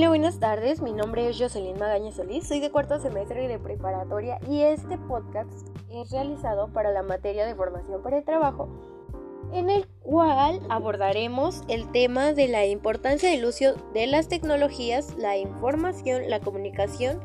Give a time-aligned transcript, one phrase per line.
[0.00, 0.80] Hola, buenas tardes.
[0.80, 2.48] Mi nombre es Jocelyn Magaña Solís.
[2.48, 5.52] Soy de cuarto semestre de preparatoria y este podcast
[5.90, 8.70] es realizado para la materia de formación para el trabajo,
[9.52, 15.36] en el cual abordaremos el tema de la importancia del uso de las tecnologías, la
[15.36, 17.20] información, la comunicación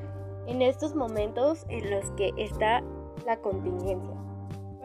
[0.45, 2.83] en estos momentos en los que está
[3.25, 4.24] la contingencia.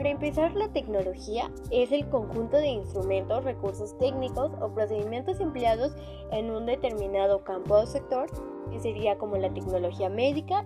[0.01, 5.93] Para empezar, la tecnología es el conjunto de instrumentos, recursos técnicos o procedimientos empleados
[6.33, 8.27] en un determinado campo o sector,
[8.71, 10.65] que sería como la tecnología médica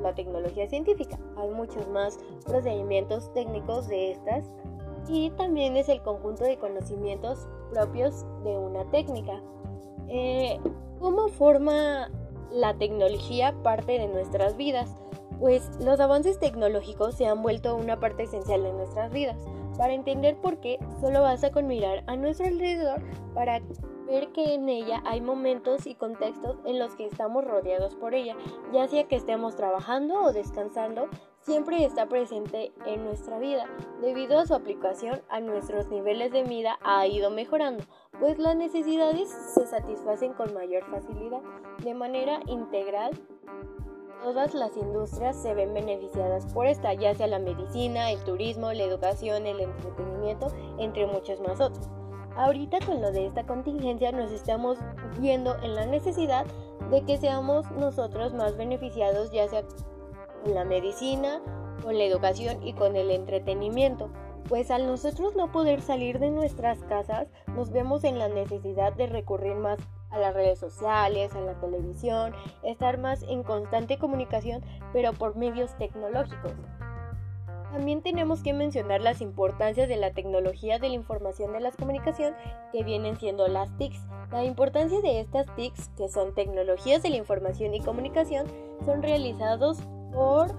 [0.00, 1.18] la tecnología científica.
[1.36, 4.50] Hay muchos más procedimientos técnicos de estas
[5.10, 9.42] y también es el conjunto de conocimientos propios de una técnica.
[10.08, 10.58] Eh,
[10.98, 12.10] ¿Cómo forma
[12.50, 14.96] la tecnología parte de nuestras vidas?
[15.40, 19.38] Pues los avances tecnológicos se han vuelto una parte esencial de nuestras vidas.
[19.78, 23.00] Para entender por qué, solo basta con mirar a nuestro alrededor
[23.34, 23.60] para
[24.06, 28.36] ver que en ella hay momentos y contextos en los que estamos rodeados por ella,
[28.72, 31.08] ya sea que estemos trabajando o descansando,
[31.40, 33.64] siempre está presente en nuestra vida.
[34.02, 37.84] Debido a su aplicación a nuestros niveles de vida ha ido mejorando,
[38.18, 41.40] pues las necesidades se satisfacen con mayor facilidad,
[41.82, 43.12] de manera integral
[44.22, 48.82] Todas las industrias se ven beneficiadas por esta, ya sea la medicina, el turismo, la
[48.82, 51.88] educación, el entretenimiento, entre muchos más otros.
[52.36, 54.78] Ahorita con lo de esta contingencia nos estamos
[55.18, 56.44] viendo en la necesidad
[56.90, 59.62] de que seamos nosotros más beneficiados, ya sea
[60.42, 61.40] con la medicina,
[61.82, 64.10] con la educación y con el entretenimiento.
[64.48, 69.06] Pues al nosotros no poder salir de nuestras casas, nos vemos en la necesidad de
[69.06, 69.78] recurrir más
[70.10, 75.76] a las redes sociales, a la televisión, estar más en constante comunicación, pero por medios
[75.78, 76.52] tecnológicos.
[77.72, 82.34] También tenemos que mencionar las importancias de la tecnología de la información de la comunicación
[82.72, 84.00] que vienen siendo las TICs.
[84.32, 88.46] La importancia de estas TICs, que son tecnologías de la información y comunicación,
[88.84, 89.78] son realizados
[90.12, 90.52] por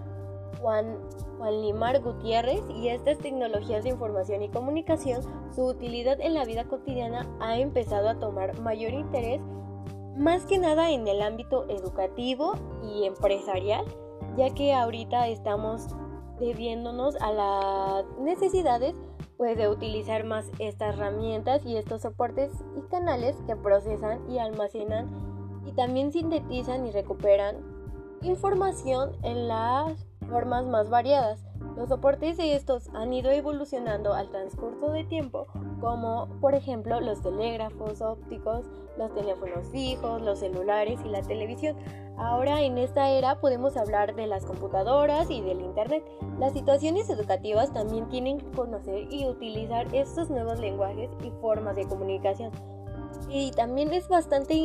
[0.62, 1.00] Juan,
[1.38, 5.22] Juan Limar Gutiérrez y estas tecnologías de información y comunicación,
[5.56, 9.42] su utilidad en la vida cotidiana ha empezado a tomar mayor interés
[10.16, 13.86] más que nada en el ámbito educativo y empresarial,
[14.38, 15.88] ya que ahorita estamos
[16.40, 18.96] debiéndonos a las necesidades
[19.38, 25.10] pues de utilizar más estas herramientas y estos soportes y canales que procesan y almacenan
[25.66, 27.58] y también sintetizan y recuperan
[28.22, 31.44] información en las formas más variadas.
[31.76, 35.48] Los soportes de estos han ido evolucionando al transcurso de tiempo,
[35.80, 38.66] como por ejemplo los telégrafos ópticos,
[38.98, 41.78] los teléfonos fijos, los celulares y la televisión.
[42.18, 46.04] Ahora en esta era podemos hablar de las computadoras y del Internet.
[46.40, 51.88] Las situaciones educativas también tienen que conocer y utilizar estos nuevos lenguajes y formas de
[51.88, 52.52] comunicación.
[53.30, 54.56] Y también es bastante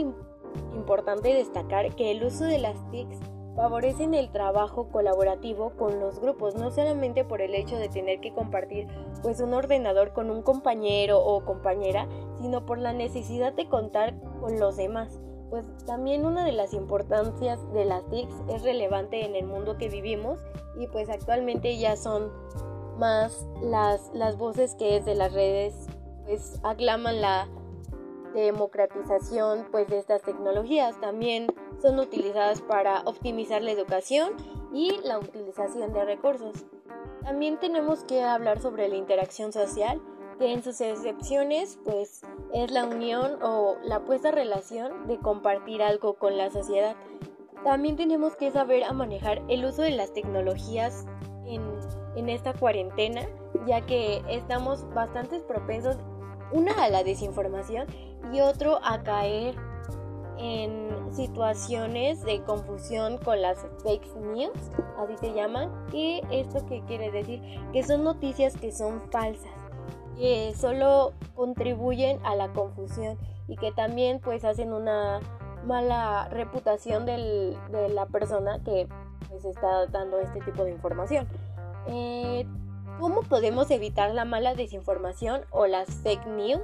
[0.75, 6.55] importante destacar que el uso de las TICs favorecen el trabajo colaborativo con los grupos,
[6.55, 8.87] no solamente por el hecho de tener que compartir
[9.23, 12.07] pues un ordenador con un compañero o compañera,
[12.41, 15.19] sino por la necesidad de contar con los demás.
[15.49, 19.89] Pues también una de las importancias de las TICs es relevante en el mundo que
[19.89, 20.39] vivimos
[20.79, 22.31] y pues actualmente ya son
[22.99, 25.89] más las, las voces que es de las redes
[26.27, 27.49] pues aclaman la
[28.43, 31.01] democratización pues de estas tecnologías.
[31.01, 31.47] También
[31.81, 34.33] son utilizadas para optimizar la educación
[34.73, 36.65] y la utilización de recursos.
[37.23, 40.01] También tenemos que hablar sobre la interacción social,
[40.39, 46.15] que en sus excepciones pues es la unión o la puesta relación de compartir algo
[46.15, 46.95] con la sociedad.
[47.65, 51.07] También tenemos que saber a manejar el uso de las tecnologías
[51.47, 51.63] en,
[52.17, 53.23] en esta cuarentena,
[53.67, 55.97] ya que estamos bastante propensos
[56.53, 57.87] una a la desinformación
[58.33, 59.55] y otro a caer
[60.39, 64.59] en situaciones de confusión con las fake news,
[64.99, 65.71] así se llaman.
[65.93, 67.41] ¿Y esto qué quiere decir?
[67.73, 69.53] Que son noticias que son falsas,
[70.19, 73.17] que solo contribuyen a la confusión
[73.49, 75.21] y que también pues hacen una
[75.65, 77.57] mala reputación de
[77.93, 78.87] la persona que
[79.29, 81.27] pues está dando este tipo de información.
[81.89, 82.47] Eh,
[82.99, 86.63] ¿Cómo podemos evitar la mala desinformación o las fake news?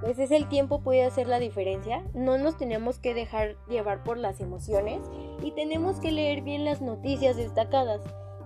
[0.00, 2.02] Pues es el tiempo puede hacer la diferencia.
[2.14, 5.00] No nos tenemos que dejar llevar por las emociones
[5.42, 8.00] y tenemos que leer bien las noticias destacadas.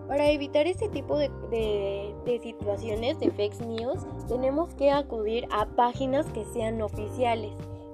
[0.08, 6.26] Para evitar este tipo de, de, situaciones de fake news, tenemos que acudir a páginas
[6.26, 7.52] que sean oficiales.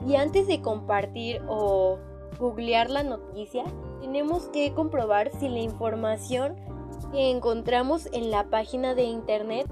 [0.08, 1.98] Y antes de compartir o
[2.38, 3.64] googlear la noticia,
[4.00, 6.56] tenemos que comprobar si la información
[7.12, 9.70] que encontramos en la página de internet,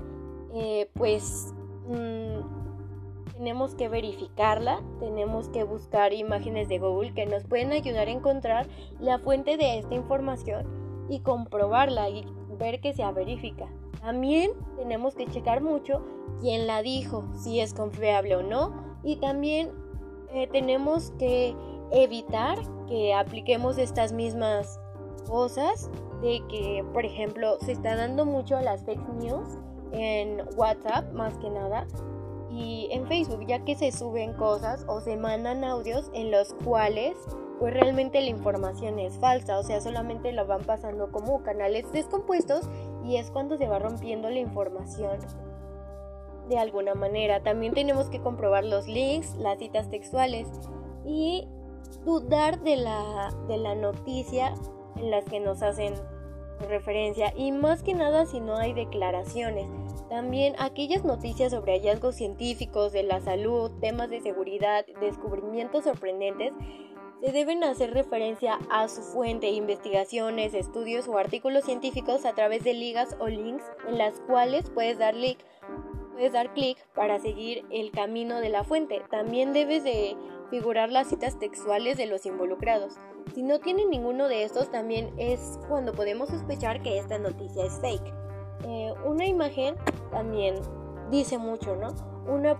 [0.54, 1.52] eh, pues
[1.88, 2.37] mm,
[3.38, 8.66] tenemos que verificarla, tenemos que buscar imágenes de Google que nos pueden ayudar a encontrar
[8.98, 10.66] la fuente de esta información
[11.08, 12.26] y comprobarla y
[12.58, 13.68] ver que sea verifica.
[14.00, 16.04] También tenemos que checar mucho
[16.40, 18.98] quién la dijo, si es confiable o no.
[19.04, 19.70] Y también
[20.32, 21.54] eh, tenemos que
[21.92, 22.58] evitar
[22.88, 24.80] que apliquemos estas mismas
[25.28, 25.88] cosas
[26.22, 29.58] de que, por ejemplo, se está dando mucho las fake news
[29.92, 31.86] en WhatsApp más que nada
[32.58, 37.16] y en Facebook, ya que se suben cosas o se mandan audios en los cuales
[37.60, 42.68] pues realmente la información es falsa, o sea, solamente lo van pasando como canales descompuestos
[43.04, 45.18] y es cuando se va rompiendo la información
[46.48, 47.42] de alguna manera.
[47.42, 50.48] También tenemos que comprobar los links, las citas textuales
[51.04, 51.46] y
[52.04, 54.54] dudar de la, de la noticia
[54.96, 55.94] en las que nos hacen
[56.66, 59.66] referencia y más que nada si no hay declaraciones.
[60.08, 66.54] También aquellas noticias sobre hallazgos científicos de la salud, temas de seguridad, descubrimientos sorprendentes,
[67.20, 72.74] se deben hacer referencia a su fuente, investigaciones, estudios o artículos científicos a través de
[72.74, 75.38] ligas o links en las cuales puedes dar clic
[76.12, 79.02] puedes dar clic para seguir el camino de la fuente.
[79.08, 80.16] También debes de
[80.50, 82.94] figurar las citas textuales de los involucrados.
[83.34, 87.78] Si no tienen ninguno de estos, también es cuando podemos sospechar que esta noticia es
[87.80, 88.14] fake.
[88.64, 89.76] Eh, una imagen
[90.10, 90.56] también
[91.10, 91.94] dice mucho, ¿no?
[92.26, 92.56] Una,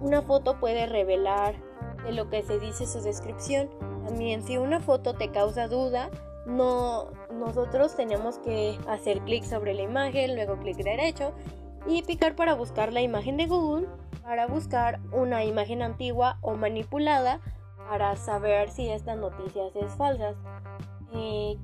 [0.00, 1.56] una foto puede revelar
[2.04, 3.70] de lo que se dice su descripción.
[4.06, 6.10] También si una foto te causa duda,
[6.46, 11.32] no, nosotros tenemos que hacer clic sobre la imagen, luego clic derecho
[11.86, 13.88] y picar para buscar la imagen de Google,
[14.24, 17.40] para buscar una imagen antigua o manipulada
[17.88, 20.34] para saber si esta noticia es falsa.
[21.12, 21.58] Eh,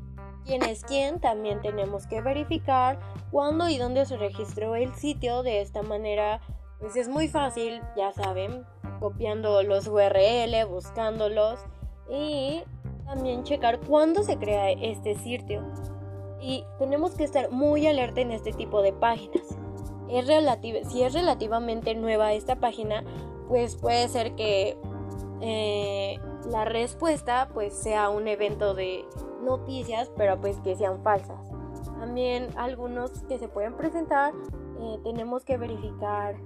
[0.44, 5.42] quién es quién, también tenemos que verificar cuándo y dónde se registró el sitio.
[5.42, 6.40] De esta manera,
[6.78, 8.64] pues es muy fácil, ya saben,
[9.00, 11.60] copiando los URL, buscándolos
[12.10, 12.62] y
[13.06, 15.64] también checar cuándo se crea este sitio.
[16.42, 19.59] Y tenemos que estar muy alerta en este tipo de páginas.
[20.10, 20.26] Es
[20.88, 23.04] si es relativamente nueva esta página,
[23.48, 24.76] pues puede ser que
[25.40, 26.18] eh,
[26.50, 29.04] la respuesta pues sea un evento de
[29.42, 31.38] noticias, pero pues que sean falsas.
[31.98, 34.34] También algunos que se pueden presentar,
[34.80, 36.36] eh, tenemos que verificar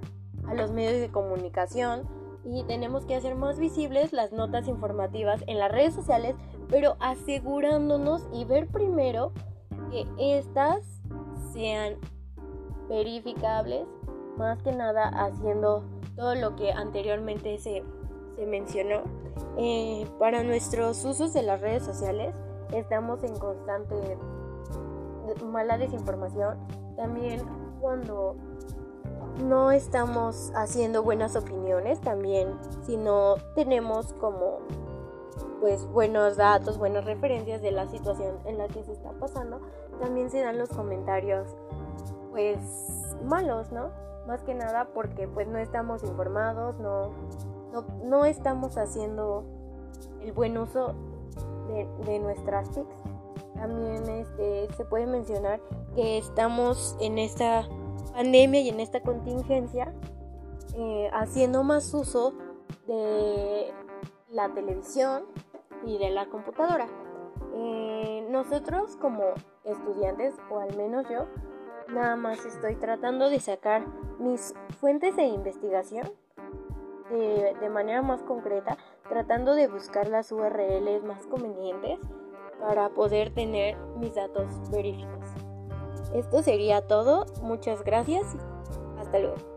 [0.49, 2.09] a los medios de comunicación
[2.45, 6.35] y tenemos que hacer más visibles las notas informativas en las redes sociales,
[6.69, 9.33] pero asegurándonos y ver primero
[9.91, 10.85] que estas
[11.53, 11.97] sean
[12.89, 13.87] verificables,
[14.37, 15.85] más que nada haciendo
[16.17, 17.83] todo lo que anteriormente se,
[18.37, 19.03] se mencionó.
[19.57, 22.35] Eh, para nuestros usos de las redes sociales
[22.73, 24.19] estamos en constante
[25.45, 26.59] mala desinformación.
[26.97, 27.43] También
[27.81, 28.37] cuando
[29.43, 34.59] no estamos haciendo buenas opiniones, también si no tenemos como
[35.61, 39.61] pues buenos datos, buenas referencias de la situación en la que se está pasando,
[40.01, 41.49] también se dan los comentarios
[42.35, 42.59] pues
[43.25, 43.93] malos, ¿no?
[44.27, 47.13] Más que nada porque pues no estamos informados, no,
[48.03, 49.45] no, estamos haciendo
[50.21, 50.97] el buen uso
[51.69, 52.89] de, nuestras TICs.
[53.55, 55.61] También este, se puede mencionar
[55.95, 57.69] que estamos en esta
[58.13, 59.95] pandemia y en esta contingencia
[60.75, 62.33] eh, haciendo más uso
[62.89, 63.73] de
[64.31, 65.23] la televisión
[65.87, 66.89] y de la computadora.
[67.55, 69.23] Eh, nosotros como
[69.63, 71.27] estudiantes, o al menos yo,
[71.89, 73.85] nada más estoy tratando de sacar
[74.19, 76.11] mis fuentes de investigación
[77.11, 81.99] de, de, manera más concreta, tratando de buscar las URLs más convenientes
[82.61, 85.29] para poder tener mis datos verificados.
[86.15, 88.37] Esto sería todo, muchas gracias,
[88.99, 89.54] hasta luego.